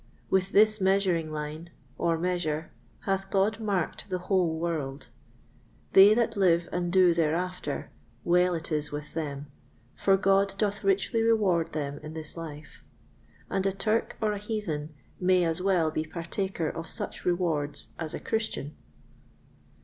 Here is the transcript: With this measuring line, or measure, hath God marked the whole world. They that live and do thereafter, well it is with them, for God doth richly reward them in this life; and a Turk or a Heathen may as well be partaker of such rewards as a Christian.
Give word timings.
With 0.31 0.51
this 0.51 0.81
measuring 0.81 1.31
line, 1.31 1.69
or 1.95 2.17
measure, 2.17 2.71
hath 3.01 3.29
God 3.29 3.59
marked 3.59 4.09
the 4.09 4.17
whole 4.17 4.57
world. 4.57 5.09
They 5.93 6.15
that 6.15 6.35
live 6.35 6.67
and 6.71 6.91
do 6.91 7.13
thereafter, 7.13 7.91
well 8.23 8.55
it 8.55 8.71
is 8.71 8.91
with 8.91 9.13
them, 9.13 9.45
for 9.95 10.17
God 10.17 10.55
doth 10.57 10.83
richly 10.83 11.21
reward 11.21 11.73
them 11.73 11.99
in 12.01 12.13
this 12.15 12.35
life; 12.35 12.83
and 13.47 13.63
a 13.67 13.71
Turk 13.71 14.17
or 14.19 14.33
a 14.33 14.39
Heathen 14.39 14.95
may 15.19 15.43
as 15.43 15.61
well 15.61 15.91
be 15.91 16.03
partaker 16.03 16.67
of 16.67 16.87
such 16.87 17.23
rewards 17.23 17.89
as 17.99 18.15
a 18.15 18.19
Christian. 18.19 18.75